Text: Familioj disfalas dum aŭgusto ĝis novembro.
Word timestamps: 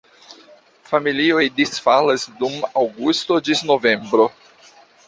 Familioj 0.91 1.43
disfalas 1.59 2.27
dum 2.41 2.59
aŭgusto 2.85 3.41
ĝis 3.51 3.67
novembro. 3.75 4.33